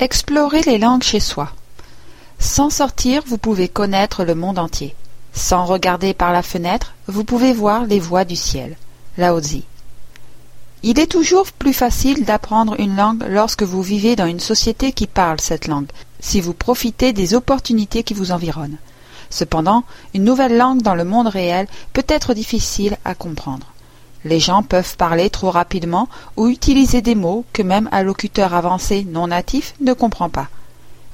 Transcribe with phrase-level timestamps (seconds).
[0.00, 1.52] Explorez les langues chez soi.
[2.38, 4.94] Sans sortir, vous pouvez connaître le monde entier.
[5.34, 8.78] Sans regarder par la fenêtre, vous pouvez voir les voies du ciel.
[9.18, 9.60] Lao Tzu.
[10.82, 15.06] Il est toujours plus facile d'apprendre une langue lorsque vous vivez dans une société qui
[15.06, 18.78] parle cette langue, si vous profitez des opportunités qui vous environnent.
[19.28, 23.66] Cependant, une nouvelle langue dans le monde réel peut être difficile à comprendre.
[24.24, 29.06] Les gens peuvent parler trop rapidement ou utiliser des mots que même un locuteur avancé
[29.08, 30.48] non natif ne comprend pas.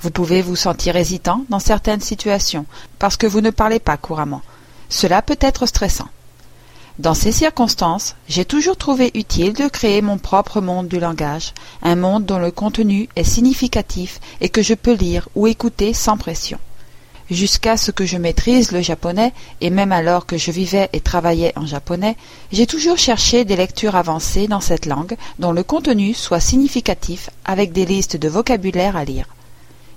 [0.01, 2.67] Vous pouvez vous sentir hésitant dans certaines situations
[2.99, 4.43] parce que vous ne parlez pas couramment.
[4.89, 6.09] Cela peut être stressant.
[6.99, 11.53] Dans ces circonstances, j'ai toujours trouvé utile de créer mon propre monde du langage,
[11.83, 16.17] un monde dont le contenu est significatif et que je peux lire ou écouter sans
[16.17, 16.59] pression.
[17.31, 21.53] Jusqu'à ce que je maîtrise le japonais, et même alors que je vivais et travaillais
[21.57, 22.17] en japonais,
[22.53, 27.73] j'ai toujours cherché des lectures avancées dans cette langue dont le contenu soit significatif avec
[27.73, 29.27] des listes de vocabulaire à lire.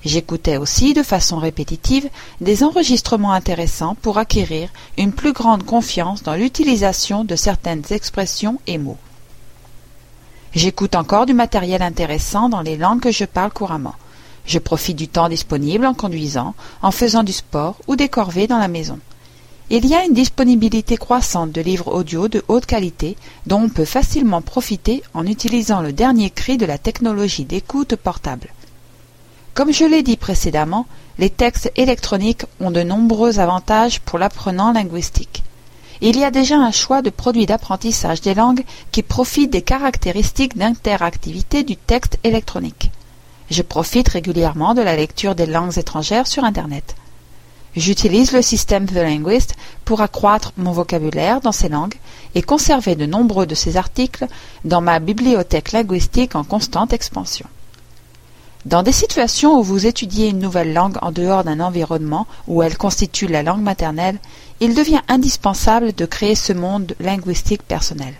[0.03, 2.09] J'écoutais aussi de façon répétitive
[2.41, 8.77] des enregistrements intéressants pour acquérir une plus grande confiance dans l'utilisation de certaines expressions et
[8.79, 8.97] mots.
[10.55, 13.93] J'écoute encore du matériel intéressant dans les langues que je parle couramment.
[14.49, 18.57] Je profite du temps disponible en conduisant, en faisant du sport ou des corvées dans
[18.57, 18.97] la maison.
[19.69, 23.85] Il y a une disponibilité croissante de livres audio de haute qualité dont on peut
[23.85, 28.47] facilement profiter en utilisant le dernier cri de la technologie d'écoute portable.
[29.53, 30.87] Comme je l'ai dit précédemment,
[31.19, 35.43] les textes électroniques ont de nombreux avantages pour l'apprenant linguistique.
[36.01, 40.57] Il y a déjà un choix de produits d'apprentissage des langues qui profitent des caractéristiques
[40.57, 42.89] d'interactivité du texte électronique.
[43.49, 46.95] Je profite régulièrement de la lecture des langues étrangères sur Internet.
[47.75, 51.95] J'utilise le système The Linguist pour accroître mon vocabulaire dans ces langues
[52.35, 54.27] et conserver de nombreux de ces articles
[54.65, 57.47] dans ma bibliothèque linguistique en constante expansion.
[58.65, 62.77] Dans des situations où vous étudiez une nouvelle langue en dehors d'un environnement où elle
[62.77, 64.19] constitue la langue maternelle,
[64.59, 68.13] il devient indispensable de créer ce monde linguistique personnel.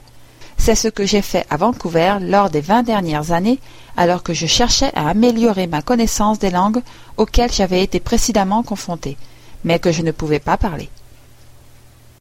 [0.69, 3.57] C'est ce que j'ai fait à Vancouver lors des vingt dernières années,
[3.97, 6.84] alors que je cherchais à améliorer ma connaissance des langues
[7.18, 9.18] auxquelles j'avais été précédemment confronté,
[9.63, 10.88] mais que je ne pouvais pas parler.